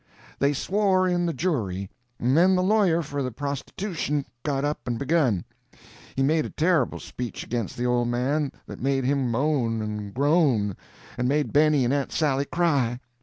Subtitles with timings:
[0.39, 1.87] They swore in the jury,
[2.19, 5.45] and then the lawyer for the prostitution got up and begun.
[6.15, 10.75] He made a terrible speech against the old man, that made him moan and groan,
[11.19, 12.99] and made Benny and Aunt Sally cry.